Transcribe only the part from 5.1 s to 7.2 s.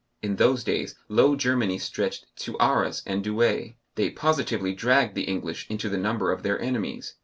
the English into the number of their enemies.